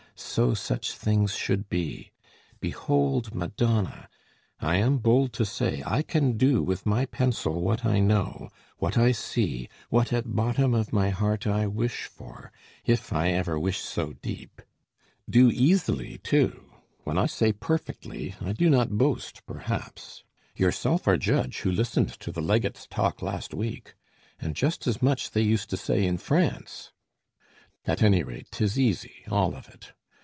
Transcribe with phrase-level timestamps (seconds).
[0.23, 2.11] so such things should be;
[2.59, 4.07] Behold Madonna!
[4.59, 8.99] I am bold to say, I can do with my pencil what I know, What
[8.99, 12.51] I see, what at bottom of my heart I wish for,
[12.85, 14.61] if I ever wish so deep
[15.27, 16.65] Do easily, too
[17.03, 20.23] when I say perfectly, I do not boast, perhaps:
[20.55, 23.95] yourself are judge, Who listened to the Legate's talk last week;
[24.39, 26.91] And just as much they used to say in France,
[27.87, 29.93] At any rate 'tis easy, all of it!